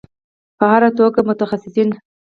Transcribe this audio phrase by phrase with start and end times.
[0.57, 1.89] په هر توګه متخصصین